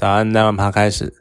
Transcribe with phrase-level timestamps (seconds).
[0.00, 1.12] 早安，那万趴开始。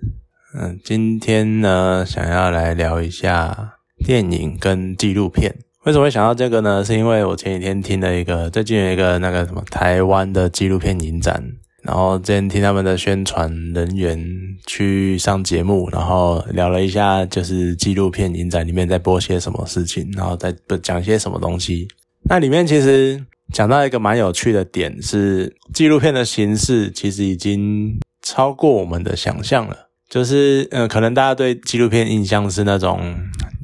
[0.58, 3.74] 嗯，今天呢，想要来聊一下
[4.06, 5.54] 电影跟纪录片。
[5.84, 6.82] 为什么会想到这个呢？
[6.82, 11.44] 是因为我前几天听了一个，最近有一个那个什么台湾的纪录片影展，
[11.84, 14.18] 然后之前听他们的宣传人员
[14.66, 21.86] 去上节目，然后聊了一下，就是纪录片影展里面在播些什么事情，然后在讲些什么东西。
[22.30, 23.22] 那里面其实
[23.52, 28.00] 讲到一个蛮有趣的点，是纪录片的形式其实已经。
[28.30, 29.76] 超过我们的想象了，
[30.08, 33.02] 就是嗯，可能大家对纪录片印象是那种，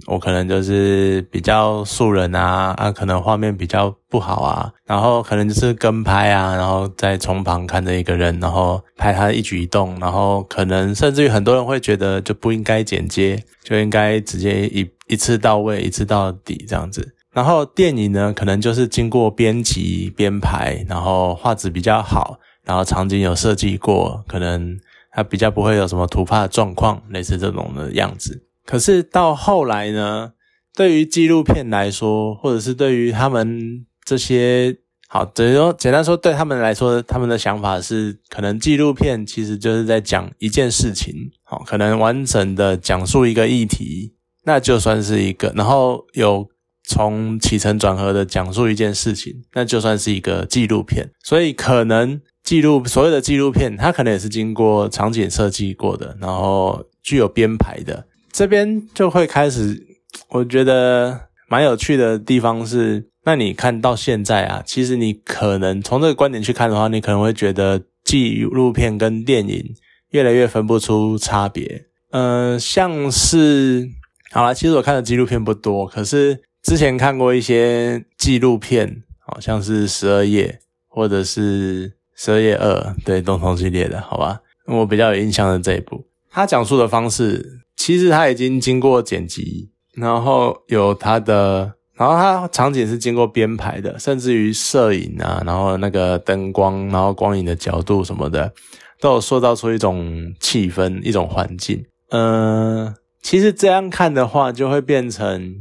[0.07, 17.13] 我可能就是比较素人啊啊，可能画面比较不好啊，然后可能就是跟拍啊，然后在从旁看着一个人，然后拍他的一举一动，然后可能甚至于很多人会觉得就不应该剪接，就应该直接一一次到位，一次到底这样子。
[17.31, 22.39] 然后电影呢，可能就是经过编辑编排，然后画质比较好。
[22.65, 24.77] 然后场景有设计过，可能
[25.11, 28.43] 它比较不会有什么突发的状况，类似这种的样子。
[28.65, 30.33] 可是到后来呢，
[30.75, 34.75] 对于纪录片来说，或者是对于他们这些，
[35.07, 41.13] 好，等于说简单说，对他们来说，他们的想法是，可能纪录片其实就是在讲一件事情，
[41.43, 46.49] 好，可能完整的讲述一个议题，那就算是一个，然后有
[46.83, 51.11] 从起承转合的讲述一件事情，那就算是一个纪录片。
[51.23, 52.19] 所以可能。
[52.45, 58.05] 记录所谓的纪录片，它可能也是经过场景设计过的，然后具有编排的。
[58.31, 59.83] 这边就会开始，
[60.29, 69.73] 我觉得蛮有趣的地方是，那你看到现在啊，其实你可能从这个观点去看的话，你可能会觉得纪录片跟电影
[70.11, 71.85] 越来越分不出差别。
[72.11, 73.89] 嗯，像是
[74.31, 81.93] 好了，其实我看的纪录片不多，可是之前看过一些纪录片，好像是十二页或者是。
[82.15, 98.53] 十二页二，对，东同系列的，好吧，我比较有印象的这一部，他讲述的方式，其实他已经经过剪辑，然后有他的，然后他场景是经过编排的，甚至于摄影啊，然后那个灯光，然后光影的角度什么的，
[99.01, 101.85] 都有塑造出一种气氛，一种环境。
[102.11, 105.55] 嗯，其实这样看的话，就会变成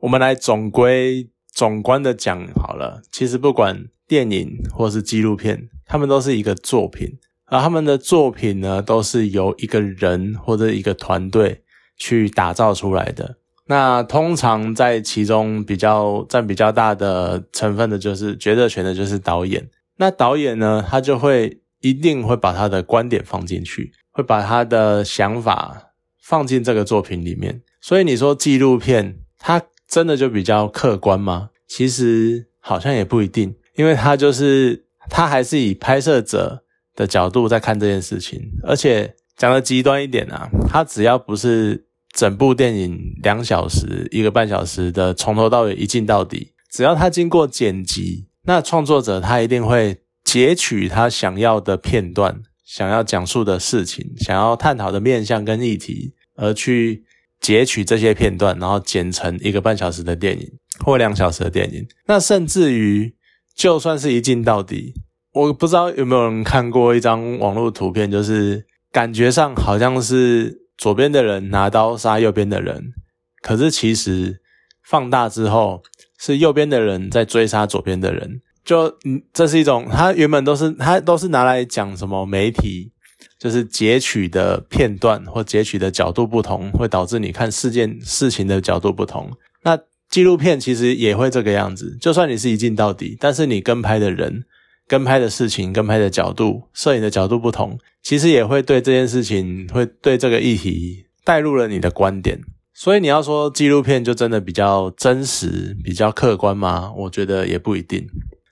[0.00, 3.02] 我们来总归总观的讲好了。
[3.10, 5.68] 其实不管电影或是纪录片。
[5.86, 11.62] 他们都是一个作品，而他们的作品呢，都是由一个人或者一个团队
[11.96, 13.36] 去打造出来的。
[13.66, 19.68] 那通常在其中比较占比较大的成分的，就是决策权的，就是导演。
[19.96, 27.62] 那导演呢，他就会一定会把他的观点放进去，会把他的想法放进这个作品里面。
[27.80, 31.50] 所以你说纪录片，它真的就比较客观吗？
[31.68, 34.85] 其实好像也不一定，因为它就是。
[35.08, 57.04] 他还是以拍摄者的角度在看这件事情，而且讲的极端一点啊，他只要不是整部电影两小时、一个半小时的从头到尾一镜到底，只要他经过剪辑，那创作者他一定会截取他想要的片段、想要讲述的事情、想要探讨的面向跟议题，而去
[57.40, 60.50] 截取这些片段，然后剪成一个半小时的电影
[60.84, 61.86] 或两小时的电影。
[62.06, 63.15] 那甚至于。
[63.56, 64.92] 就算是一镜到底，
[65.32, 72.92] 我不知道有没有人看过一张网络图片，就是感觉上好像是左边的人拿刀杀右边的人，
[73.40, 74.40] 可是其实
[74.86, 75.82] 放大之后
[76.18, 78.42] 是右边的人在追杀左边的人。
[78.62, 82.92] 就嗯，这是一种，他原本都是他都是拿来讲什么媒体，
[83.38, 89.30] 就是截取的片段或截取的角度不同，会导致你看事件事情的角度不同。
[89.62, 89.78] 那
[90.08, 94.44] 纪录片其实也会这个样子，就算你是一镜到底，但是你跟拍的人、
[94.86, 102.40] 跟拍的事情、跟拍的角度、摄影的角度不同，其实也会对这件事情、会对这个议题带入了你的观点。
[102.72, 106.92] 所以你要说纪录片就真的比较真实、比较客观吗？
[106.96, 108.06] 我觉得也不一定。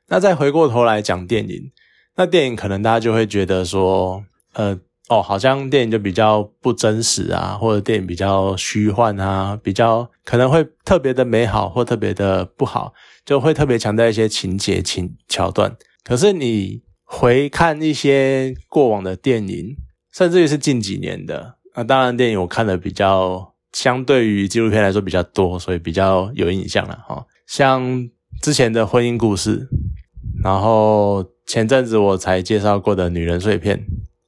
[0.09, 1.71] 那再回过头来讲电影，
[2.17, 4.79] 那电影可能大家就会觉得说，呃。
[5.11, 15.77] 哦，好像电影就比较不真实啊，或者电影比较虚幻啊，比较可能会特别的美好或特别的不好，就会特别强调一些情节情桥段。
[16.03, 19.77] 可是你回看一些过往的电影，
[20.11, 27.27] 甚至于是近几年的，那当然电影我看的比较相对于纪录片来说比较多，所以比较有印象了哈。
[27.47, 28.09] 像
[28.41, 29.69] 之前的婚姻故事，
[30.43, 33.85] 然后前阵子我才介绍过的女人碎片。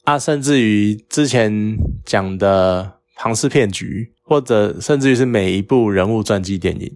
[0.07, 6.93] 啊，甚至于之前讲的庞氏骗局，或者甚至于是每一部人物传记电影，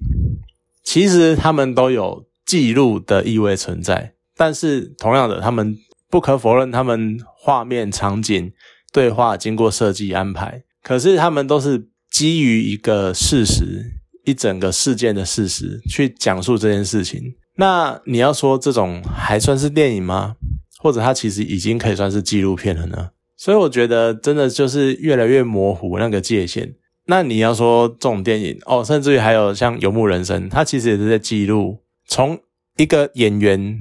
[0.85, 4.15] 其实他们都有记录的意味存在。
[4.37, 5.77] 但是同样的，他们
[6.09, 8.53] 不可否认，他们画面场景
[8.93, 13.85] 对话经过设计安排，可是他们都是基于一个事实、
[14.25, 17.35] 一整个事件的事实去讲述这件事情。
[17.57, 20.37] 那你要说这种还算是电影吗？
[20.83, 23.11] 或者它其实已经可以算是纪录片了呢？
[23.37, 26.75] 所以我觉得真的就是越来越模糊那个界限。
[27.07, 32.39] 那你要说这种电影哦，甚至于还有像《游牧人生》，它其实也是在记录从
[32.79, 33.79] 一个演员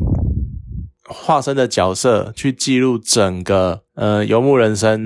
[1.07, 5.01] 化身的角色去记录整个呃《游牧人生》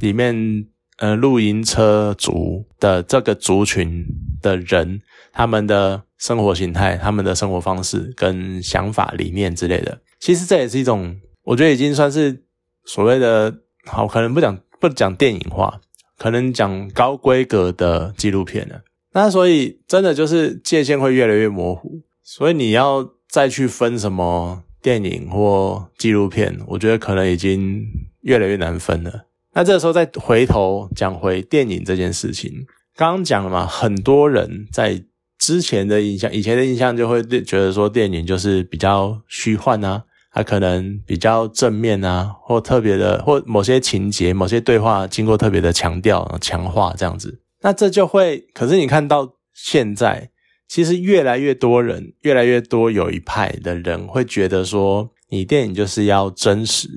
[0.00, 0.66] 里面
[0.98, 4.04] 呃露营车族的这个族群
[4.40, 5.00] 的人，
[5.32, 10.00] 他们的生活形态、他们的生活方式跟想法、理念之类的。
[10.20, 12.42] 其实这也是一种，我觉得已经算是
[12.84, 15.80] 所谓的好，可能不讲不讲电影化。
[16.16, 18.82] 可能讲高规格的纪录片了，
[19.14, 27.84] 那所以真的就是界限会越来越模糊，所以你要再去分什么电影或纪录片，我觉得可能已经
[28.20, 29.26] 越来越难分了。
[29.54, 32.64] 那这个时候再回头讲回电影这件事情，
[32.94, 35.02] 刚刚讲了嘛，很多人在
[35.36, 40.04] 之前的印象，以前的印象就会觉得说电影就是比较虚幻啊。
[40.34, 48.44] 他可能比较正面啊，或特别的，或某些情节、某些对话经过特别的强调、强化这样子，那这就会。
[48.52, 50.30] 可是你看到现在，
[50.66, 56.88] 其实越来越多人，越来越多有一派的人会觉得说，你电影就是要真实，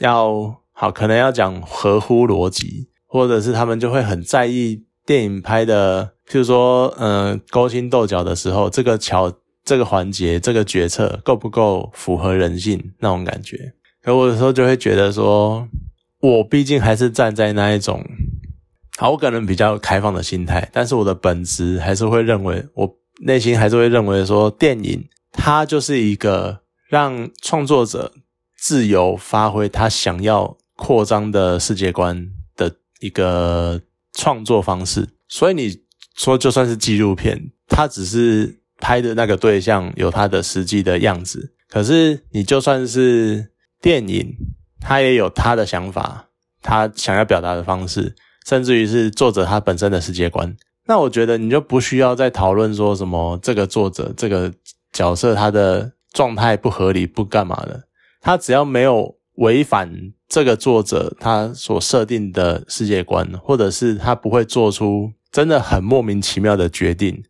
[0.00, 9.32] 要好，可能要讲合乎逻辑，或者是他们就会很在意电影拍的，譬如说，嗯，勾心斗角的时候，这个桥。
[9.66, 13.74] 这个环节，这个决策够不够符合人性那种感觉？
[14.00, 15.68] 可我有时候就会觉得说，
[16.20, 18.00] 我毕竟还是站在那一种，
[18.96, 28.12] 好，我可能比较开放的心态，但是我的本质还是会认为，我内心还是会认为说，电影它就是一个让创作者
[28.56, 33.82] 自由发挥他想要扩张的世界观的一个
[34.12, 35.08] 创作方式。
[35.28, 35.80] 所以你
[36.14, 38.60] 说，就算是纪录片，它只是。
[38.78, 43.50] 拍的那个对象有他的实际的样子，可是你就算是
[43.80, 44.36] 电影，
[44.80, 46.28] 他也有他的想法，
[46.62, 48.14] 他想要表达的方式，
[48.46, 50.56] 甚至于是作者他本身的世界观。
[50.86, 54.52] 那我觉得你就不需要再讨论说什么这个作者这个
[54.92, 57.88] 角色他的状态不合理不干嘛的，
[58.20, 59.90] 他只要没有违反
[60.28, 67.24] 这个作者他所设定的世界观，或者是他不会做出真的很莫名其妙的决定。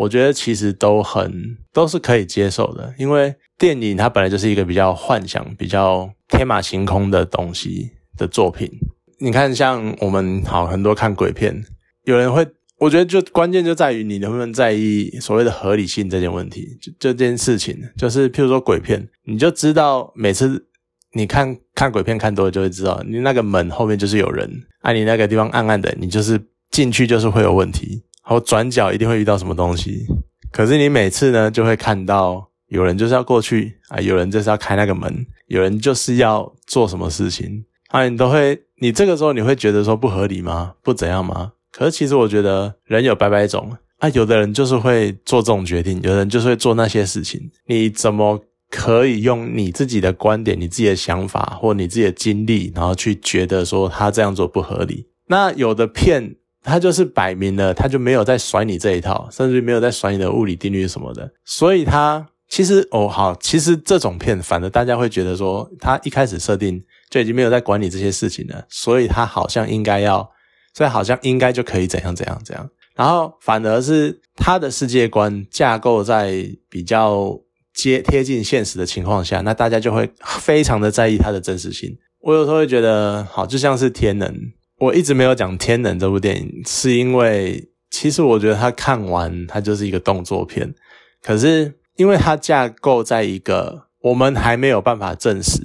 [0.00, 8.70] 我觉得其实都很都是可以接受的，因为电影它本来就是一个比较幻想、比较天马行空的东西的作品。
[9.18, 11.62] 你看，像我们好很多看鬼片，
[12.04, 12.46] 有人会，
[12.78, 16.78] 我觉得就关键就在于你能不能在意所谓的合理性这件问题。
[16.80, 20.66] 就这件事情，就是譬如说鬼片，你就知道每次
[21.12, 24.50] 你看看鬼片看多了，就会知道你那个门后面就是有人，
[24.80, 28.02] 啊，你那个地方暗暗的，你就是进去就是会有问题。
[28.22, 30.06] 然后转角一定会遇到什么东西，
[30.52, 40.74] 可是你每次呢就会看到有人就是要过去啊，有人就是要开那个门，有人就是要做什么事情啊，你都会，你这个时候你会觉得说不合理吗？
[40.82, 41.52] 不怎样吗？
[41.72, 48.40] 可是其实我觉得人有百百种啊，有的人就是会做这种决定，有的人就是会做那些事情，你怎么
[48.70, 55.06] 可以用你自己的观点、你自己的想法或你自己的经历，然后去觉得说他这样做不合理？
[55.26, 56.36] 那有的骗。
[56.62, 61.30] 他就是摆明了，他就没有在甩你这一套，甚至于没有在甩你的物理定律什么的。
[61.44, 70.30] 所以他其实哦好，其实这种片，反而大家会觉得说，他一开始设定就已经没有在管理这些事情了，所以他好像应该要，
[70.74, 72.68] 所以好像应该就可以怎样怎样怎样。
[72.94, 77.40] 然后反而是他的世界观架构在比较
[77.72, 81.96] 接贴近现实的情况下，那大家就会非常的在意他的真实性。
[82.20, 84.52] 我有时候会觉得，好，就像是天能。
[84.80, 90.74] 我一直没有讲《天能》这部电影，是因为其实我觉得它看完它就是一个动作片，
[91.22, 95.60] 可是因为它架构在一个我们还没有办法证实，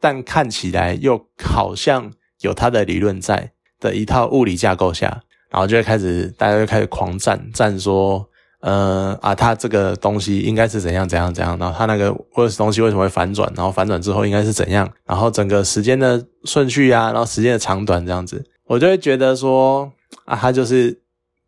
[0.00, 3.50] 但看起来又好像有它的理论在
[3.80, 8.28] 的一套物理架构下，然后就会开始大家就开始狂赞赞说。
[8.60, 19.92] 呃啊，它这个东西应该是怎样怎样怎样，然后它那个或者东西为什么会反转，然后反转之后应该是怎样，然后整个时间的顺序啊，然后时间的长短这样子，我就会觉得说
[20.24, 21.02] 啊，他就是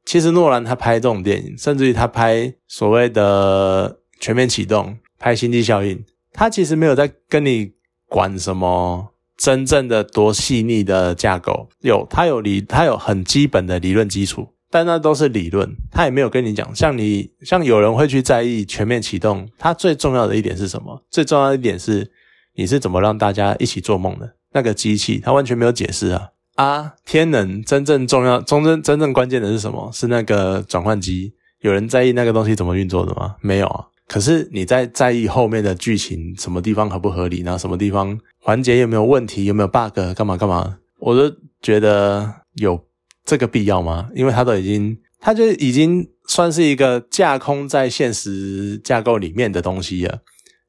[0.04, 6.04] 其实诺兰他拍这种电影，甚至于他拍所谓的全面启动、拍星际效应，
[6.35, 7.73] 他其实没有在跟你
[8.11, 14.49] 管什么真正的多细腻的架构，有他有理，他有很基本的理论基础。
[14.71, 16.75] 但那都是理论，他也没有跟你讲。
[16.75, 21.00] 像你，像有人会去在意全面启动，它最重要的一点是什么？
[21.09, 22.11] 最重要的一点是，
[22.57, 24.35] 你是怎么让大家一起做梦的？
[24.52, 26.31] 那个机器，他完全没有解释啊。
[26.54, 29.90] 啊，天能真正重要、真正真正关键的是什么？
[29.92, 31.34] 是那个转换机。
[31.61, 33.37] 有人在意那个东西怎么运作的吗？
[33.40, 33.87] 没有啊。
[34.06, 40.76] 可是你在在意后面的剧情，什么地方合不合理，呢什么地方环节有没有问题，有没有 bug，干嘛干嘛？
[41.00, 42.84] 我都觉得有
[43.25, 44.11] 这个必要吗？
[44.14, 50.18] 因为它都已经，它就已经算是一个架空在现实架构里面的东西了。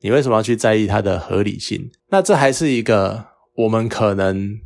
[0.02, 1.92] 你为什么要去在意它的合理性？
[2.10, 3.26] 那这还是一个
[3.58, 4.58] 我们可能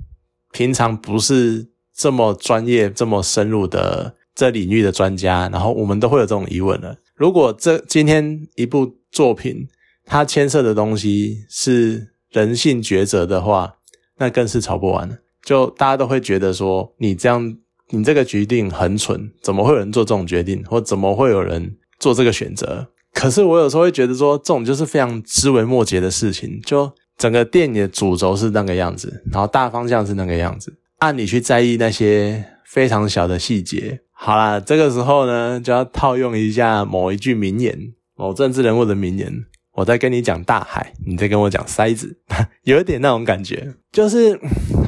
[0.51, 6.95] 平常不是这么专业、这么深入的这领域的专家，然后我们都会有这种疑问了。
[7.15, 9.67] 如果这今天一部作品
[10.05, 13.75] 它牵涉的东西是人性抉择的话，
[14.17, 15.17] 那更是吵不完了。
[15.43, 17.57] 就大家都会觉得说，你这样，
[17.89, 22.87] 你这个决定很蠢，怎么会有人做这种决定，或怎么会有人做这个选择？
[23.13, 26.61] 可是我有时候会觉得说，这种就是非常枝微末节的事情。
[26.65, 33.99] 就整个电影的主轴是那个样子，然后大方向是那个样子，按你去在意那些非常小的细节。
[34.13, 37.77] 好啦，这个时候呢，就要套用一下某一句名言，
[38.15, 39.45] 某政治人物的名言。
[39.73, 42.17] 我在跟你讲大海，你在跟我讲筛子，
[42.63, 43.75] 有一点那种感觉。
[43.91, 44.37] 就是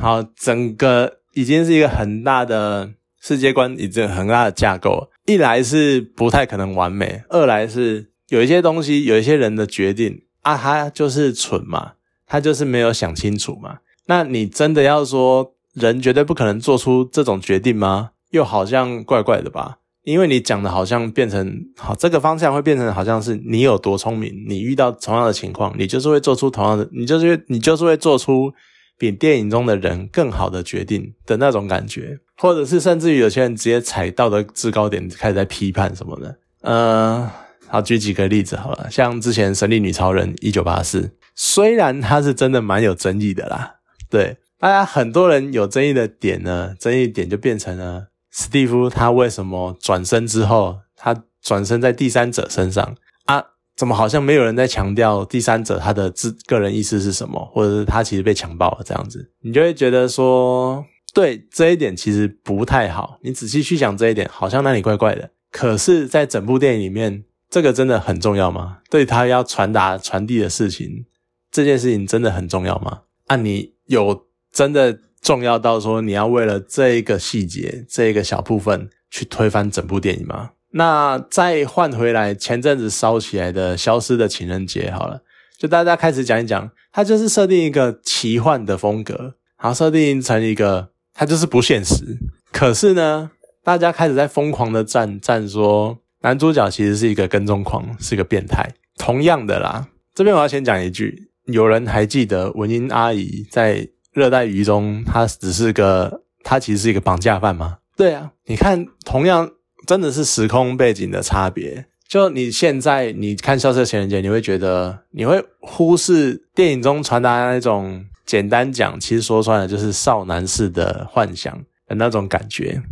[0.02, 5.10] 好，整个已经是一个很大的世界观，已经很大的架构。
[5.26, 11.94] 一来是不太可能完美，二来是有一些东西，有一些人的决定啊，他就是蠢嘛，
[12.32, 13.80] 他就是没有想清楚嘛。
[14.06, 18.12] 那你真的要说人绝对不可能做出这种决定吗？
[18.30, 28.54] 又好像怪怪的吧，因为你讲的好像变成好这个方向会变成好像是你有多聪明，你遇到同样的情况，你就是会做出同样的，你就是你就是会做出
[28.98, 36.38] 比电影中的人更好的决定的那种感觉，或者是甚至于有些人直接踩道德制高点开始在批判什么的。
[36.62, 37.30] 呃，
[37.68, 41.12] 好举几个例子好了，像之前《神力女超人》一九八四，
[41.44, 43.78] 虽然它是真的蛮有争议的啦，
[44.12, 48.10] 对大家很多人有争议的点呢，争议点就变成了。
[48.30, 52.96] 史蒂夫他为什么转身之后，他转身在第三者身上
[53.26, 53.44] 啊？
[53.76, 59.32] 怎么好像没有人在强调第三者他的自个人意思是什么，或者是他其实被强暴了这样子？
[59.42, 63.18] 你就会觉得说，对这一点其实不太好。
[63.24, 65.32] 你仔细去想这一点，好像那里怪怪的。
[65.52, 68.78] 可是，在整部电影里面，这个真的很重要吗？
[68.92, 71.06] 对他要传达传递的事情，
[71.52, 73.02] 这件事情真的很重要吗？
[73.28, 75.00] 啊，你有真的？
[75.22, 80.50] 重要到说你要为了这一个细节、这一个小部分去推翻整部电影吗？
[80.72, 85.22] 那再换回来前阵子烧起来的《消失的情人节》好了，
[85.60, 92.18] 就大家开始讲一讲，它就是设定一个奇幻的风格，然后设定成一个它就是不现实。
[92.52, 93.30] 可是呢，
[93.64, 98.68] 大家开始在疯狂的赞赞说男主角其实是一个跟踪狂，是个变态。
[98.98, 103.88] 同样的啦，这边我要先讲一句，有人还记得文英阿姨在？
[104.14, 107.78] 热带鱼中，她只是个，她其实是一个绑架犯吗？
[107.96, 109.50] 对啊，你看，同样
[109.88, 111.86] 真的是时空背景的差别。
[112.10, 121.58] 就你现在你看《消失情人节》，你会觉得你会忽视电影中传达那种简单讲，其实说穿了就是少男式的幻想
[121.88, 122.84] 的那种感觉。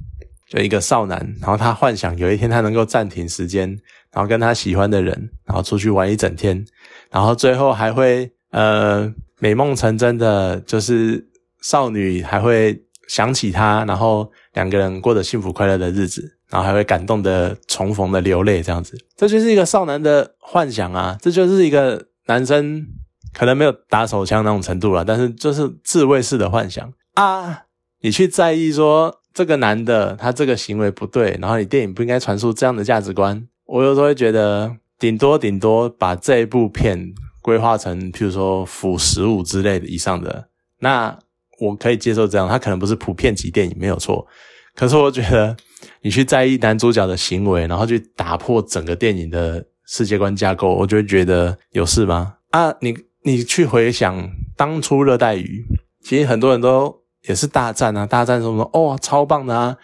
[0.48, 3.68] 就一个少男，然后他幻想有一天他能够暂停时间，
[4.14, 6.66] 然后跟他喜欢的人，然后出去玩一整天，
[7.12, 9.14] 然后最后还会呃。
[9.42, 11.26] 美梦成真的就是
[11.62, 21.18] 少女还会想起他，然后两个人过着幸福快乐的日子，然后还会感动的重逢的流泪，这样子，这就是一个少男的幻想啊！
[21.22, 22.86] 这就是一个男生
[23.34, 27.62] 可能没有打手枪那种程度了，但是就是自卫式的幻想啊！
[28.02, 37.14] 你去在意说这个男的他这个行为不对，然后你电影不应该传输这样的价值观，我有时候会觉得顶多顶多把这一部片。
[37.50, 40.50] 规划成，譬如说腐十五之类的以上的，
[40.82, 41.18] 那
[41.60, 42.48] 我可以接受这样。
[42.48, 44.24] 它可能不是普遍级电影，没有错。
[44.76, 45.58] 可是我觉得
[46.04, 52.36] 你去在意男主角的行为，然后去打破整个电影的世界观架构，我就会觉得有事吗？
[52.52, 55.66] 啊，你你去回想当初热带鱼，
[56.04, 56.96] 其实很多人都
[57.28, 59.76] 也是大赞啊，大赞什么哦，超棒的啊，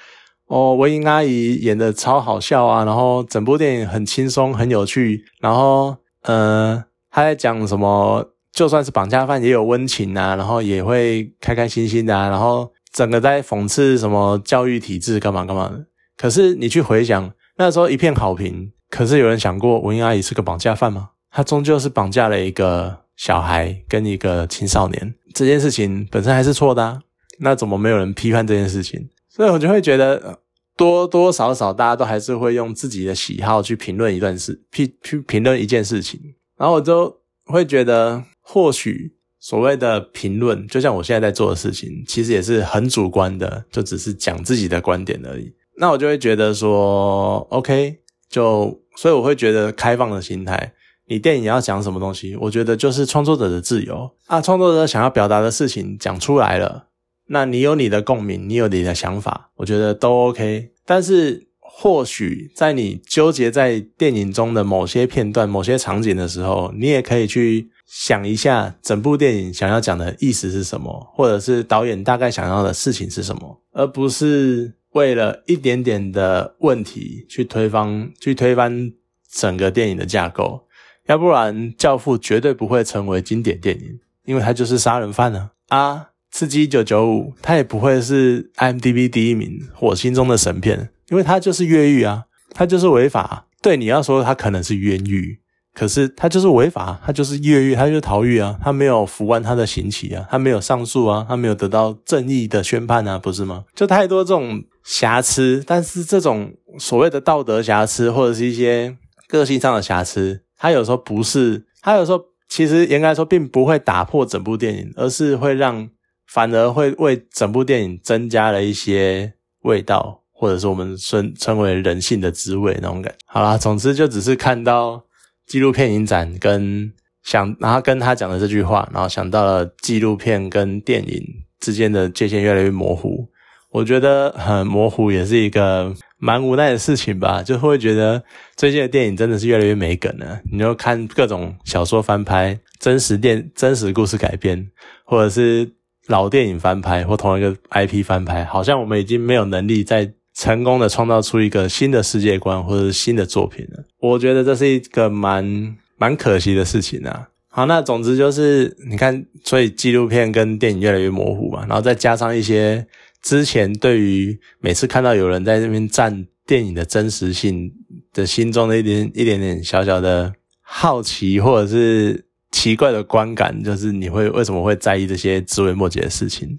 [0.45, 6.85] 哦，文英阿姨演的超好笑啊，然后整部电影很轻松很有趣，然后呃。
[7.15, 8.33] 他在讲什么？
[8.51, 15.85] 就算是绑架犯也有温情啊，然后也会开开心心的啊，然后整个在讽刺什么教育体制干嘛干嘛的。
[16.17, 21.11] 可是你去回想那时候一片好评，可是有人想过文英阿姨是个绑架犯吗？
[21.31, 26.99] 她终究是绑架了一个小孩跟一个青少年，这件事情本身还是错的啊。
[27.39, 29.09] 那怎么没有人批判这件事情？
[29.29, 30.39] 所以我就会觉得
[30.77, 36.19] 多多少少大家都还是会用自己的喜好去评论一段事，评去评论一件事情。
[36.57, 45.53] 然后我就会觉得，或许所谓的评论，就像我现在在做的事情，其实也是很主观的，就只是讲自己的观点而已。
[45.77, 50.73] 那我就会觉得说，OK，就所以我会觉得开放的心态，
[51.07, 56.87] 你电影要讲什么东西，我觉得就是创作者的自由啊，创作者想要表达的事情讲出来了，
[57.27, 60.71] 那你有你的共鸣，你有你的想法，我觉得都 OK。
[60.85, 61.47] 但是
[61.77, 74.75] 或许在你纠结在电影中的某些片段、某些场景的时候，你也可以去想一下整部电影想要讲的意思是什么，或者是导演大概想要的事情是什么，而不是。
[74.95, 78.93] 为了一点点的问题去推翻、去推翻
[79.29, 80.65] 整个电影的架构，
[81.07, 85.51] 要不然《教父》绝对不会成为经典电影，因为他就是杀人犯呢。
[85.67, 85.95] 啊，
[86.31, 93.47] 《刺激一九九五》他也不会是 IMDB 第一名，火星中的神片，因为他就是越狱啊，他就是违法。
[93.61, 95.39] 对你要说他可能是冤狱。
[95.73, 103.65] 可是他就是违法，他就是越狱，他就是逃狱啊，他没有服完他的刑期啊，他没有上诉啊，他没有得到正义的宣判啊，不是吗？
[103.75, 108.95] 就太多这种瑕疵，但是这种所谓的道德瑕疵或者是一些
[109.27, 115.89] 个性上的瑕疵，他有时候不是，他有时候其实应该说并不会打破整部电影，而是会让
[116.25, 119.33] 反而会为整部电影增加了一些
[119.63, 123.11] 味道，或者是我们称称为人性的滋味那种感。
[123.25, 125.03] 好啦，总之就只是看到。
[125.47, 131.23] 纪录片影展跟想，然后跟他讲的这句话，然后想到了纪录片跟电影
[131.59, 133.29] 之间的界限越来越模糊，
[133.69, 138.23] 我觉得很模糊也是一个蛮无奈的事情吧，就会觉得
[138.55, 140.41] 最近的电影真的是越来越没梗了。
[140.51, 144.67] 你就看各种小说翻拍、真实电真实故事改编，
[145.05, 145.73] 或者是
[146.07, 150.11] 老电影翻拍或同一个 IP 翻拍，好像我们已经没有能力在。
[150.35, 157.29] 成功的创造出一个新的世界观或者是新的作品了，我觉得这是一个蛮蛮可惜的事情啊。
[157.47, 162.85] 好，那总之就是你看，所以纪录片跟电影越来越模糊嘛，然后再加上一些
[163.21, 167.71] 之前对于每次看到有人在这边赞电影的真实性
[168.11, 176.57] 的心中的一点一点点小小的好奇或者是奇怪的观感，就是你会为什么会在意这些枝微末节的事情？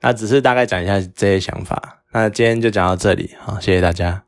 [0.00, 2.04] 那只是大概讲一下这些想法。
[2.18, 4.25] 那今天就讲到这里，好，谢谢大家。